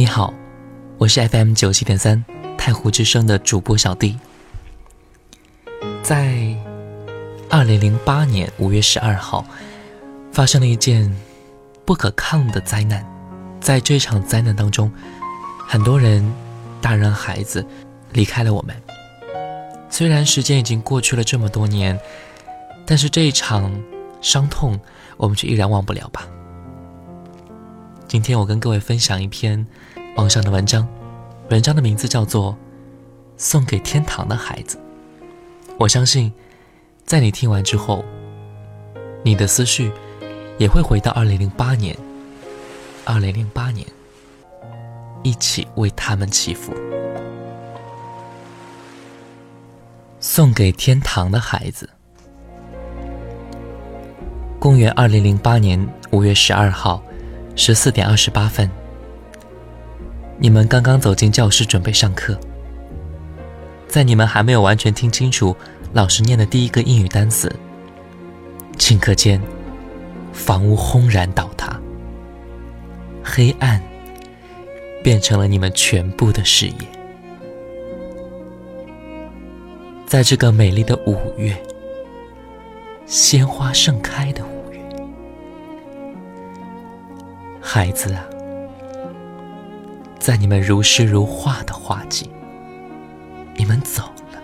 [0.00, 0.32] 你好，
[0.96, 2.24] 我是 FM 九七点三
[2.56, 4.18] 太湖之声的主播小弟。
[6.02, 6.56] 在
[7.50, 9.44] 二零零八年五月十二号，
[10.32, 11.14] 发生了一件
[11.84, 13.04] 不可抗的灾难。
[13.60, 14.90] 在这场灾难当中，
[15.68, 16.26] 很多人，
[16.80, 17.62] 大人孩子，
[18.14, 18.74] 离开了我们。
[19.90, 22.00] 虽然时间已经过去了这么多年，
[22.86, 23.70] 但是这一场
[24.22, 24.80] 伤痛，
[25.18, 26.26] 我们却依然忘不了吧。
[28.10, 29.64] 今天我跟各位分享一篇
[30.16, 30.84] 网上的文章，
[31.48, 32.52] 文章的名字叫做
[33.36, 34.76] 《送给天堂的孩子》。
[35.78, 36.32] 我相信，
[37.04, 38.04] 在你听完之后，
[39.22, 39.92] 你的思绪
[40.58, 41.96] 也会回到二零零八年。
[43.04, 43.86] 二零零八年，
[45.22, 46.74] 一起为他们祈福，
[50.18, 51.88] 送给天堂的孩子。
[54.58, 57.00] 公元二零零八年五月十二号。
[57.62, 58.70] 十四点二十八分，
[60.38, 62.34] 你们刚刚走进教室准备上课。
[63.86, 65.54] 在你们还没有完全听清楚
[65.92, 67.54] 老师念的第一个英语单词，
[68.78, 69.38] 顷刻间，
[70.32, 71.78] 房屋轰然倒塌，
[73.22, 73.78] 黑暗
[75.04, 76.74] 变成了你们全部的视野。
[80.06, 81.54] 在这个美丽的五月，
[83.04, 84.42] 鲜花盛开的。
[87.72, 88.26] 孩子啊，
[90.18, 92.28] 在你们如诗如画的画季，
[93.54, 94.42] 你们走了，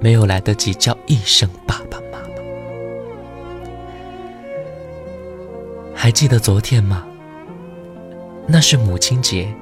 [0.00, 2.34] 没有来得及叫一声爸爸妈妈。
[5.94, 7.06] 还记得昨天吗？
[8.48, 9.54] 那是母亲节，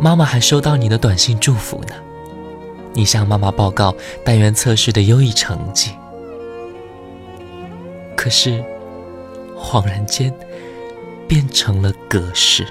[0.00, 1.92] 妈妈还收到你的短信祝福呢。
[2.94, 5.90] 你向妈妈报告单元测试的优异成绩，
[8.16, 8.64] 可是。
[9.58, 10.32] 恍然间，
[11.26, 12.66] 变成了格式。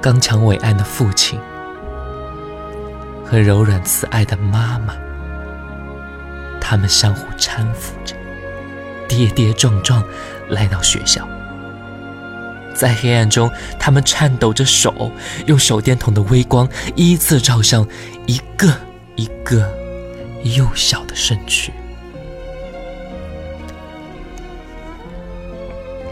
[0.00, 1.40] 刚强伟岸的父亲
[3.24, 4.94] 和柔软慈爱的妈妈，
[6.60, 8.14] 他们相互搀扶着，
[9.08, 10.04] 跌跌撞撞
[10.48, 11.26] 来到学校。
[12.74, 15.10] 在黑暗中，他们颤抖着手，
[15.46, 17.86] 用手电筒的微光依次照向
[18.26, 18.72] 一个
[19.16, 19.72] 一个
[20.42, 21.72] 幼小的身躯。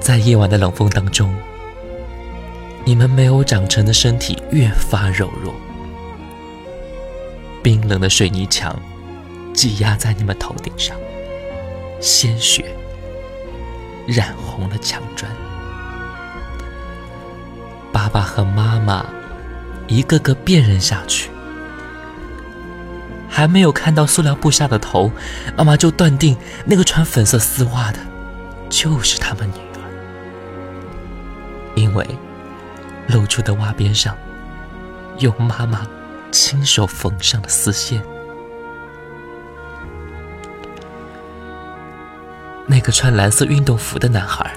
[0.03, 1.33] 在夜晚的冷风当中，
[2.85, 5.55] 你们没有长成的身体越发柔弱，
[7.63, 8.77] 冰冷的水泥墙
[9.55, 10.97] 挤压在你们头顶上，
[12.01, 12.65] 鲜血
[14.09, 15.31] 染红了墙砖。
[17.93, 19.07] 爸爸和妈妈
[19.87, 21.31] 一个个辨认下去，
[23.29, 25.13] 还没有看到塑料布下的头，
[25.57, 28.01] 妈妈就断定那个穿粉色丝袜的
[28.69, 29.72] 就是他们女。
[31.75, 32.07] 因为
[33.09, 34.17] 露出的袜边上
[35.19, 35.87] 有妈妈
[36.31, 38.03] 亲手缝上的丝线。
[42.67, 44.51] 那个穿蓝色运动服的男孩，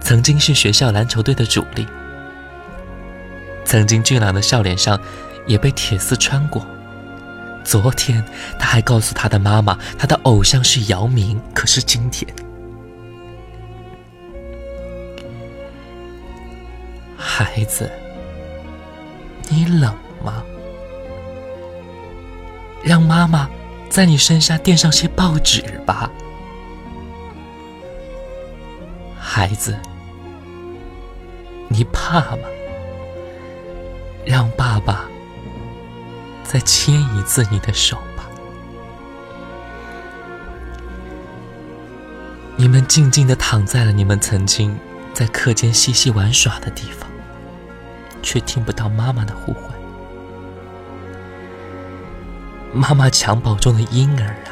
[0.00, 1.86] 曾经是学校篮球队的主力。
[3.64, 5.00] 曾经俊朗的笑脸上
[5.46, 6.64] 也被铁丝穿过。
[7.64, 8.24] 昨天
[8.60, 11.40] 他还告诉他的妈妈，他的偶像是姚明。
[11.52, 12.45] 可是今天。
[17.38, 17.90] 孩子，
[19.50, 20.42] 你冷吗？
[22.82, 23.46] 让妈妈
[23.90, 26.10] 在你身下垫上些报纸吧。
[29.18, 29.78] 孩子，
[31.68, 32.48] 你怕吗？
[34.24, 35.04] 让爸爸
[36.42, 38.26] 再牵一次你的手吧。
[42.56, 44.74] 你们静静的躺在了你们曾经
[45.12, 47.05] 在课间嬉戏玩耍的地方。
[48.26, 49.70] 却听不到妈妈的呼唤。
[52.72, 54.50] 妈妈襁褓中的婴儿啊，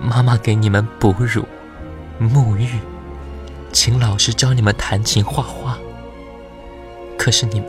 [0.00, 1.46] 妈妈给你们哺乳、
[2.20, 2.80] 沐浴，
[3.72, 5.78] 请老师教你们弹琴、画画。
[7.16, 7.68] 可是你们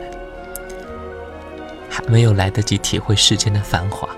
[1.88, 4.08] 还没有来得及体会世间的繁华，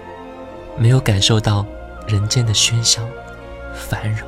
[0.79, 1.67] 没有感受到
[2.09, 3.03] 人间的喧嚣、
[3.75, 4.27] 繁荣，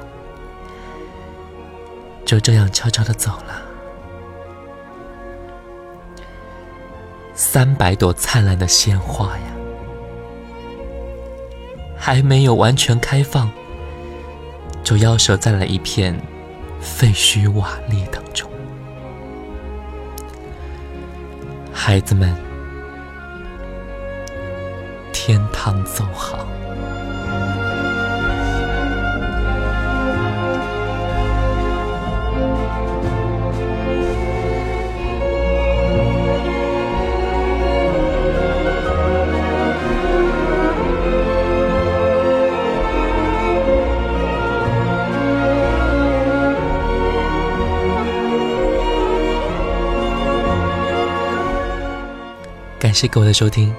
[2.27, 3.74] 就这样悄悄的走了。
[7.55, 9.45] 三百朵灿烂的鲜花呀，
[11.97, 13.49] 还没有完全开放，
[14.83, 16.21] 就夭折在了一片
[16.81, 18.51] 废墟瓦砾当中。
[21.73, 22.35] 孩子们，
[25.13, 26.45] 天堂走好。
[52.85, 53.75] 感谢各位的收听。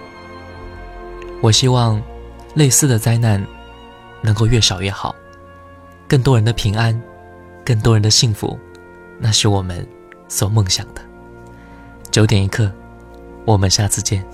[1.39, 2.01] 我希望
[2.55, 3.45] 类似的灾难
[4.23, 5.15] 能够越少越好，
[6.07, 6.99] 更多人的平安，
[7.63, 8.59] 更多人的幸福，
[9.19, 9.87] 那是我们
[10.27, 11.01] 所梦想的。
[12.09, 12.73] 九点一刻，
[13.45, 14.25] 我们下次见。